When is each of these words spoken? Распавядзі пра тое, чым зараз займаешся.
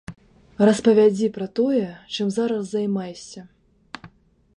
Распавядзі 0.69 1.27
пра 1.35 1.45
тое, 1.59 1.83
чым 2.15 2.31
зараз 2.39 2.63
займаешся. 2.71 3.41